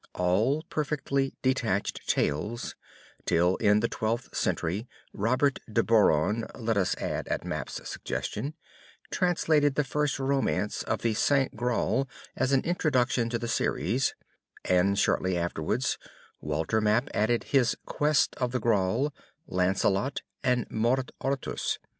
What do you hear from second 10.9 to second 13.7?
the St. Graal as an introduction to the